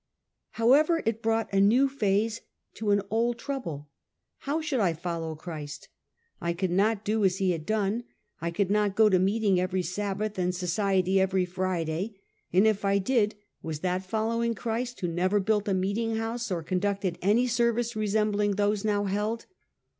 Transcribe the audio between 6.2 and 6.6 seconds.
I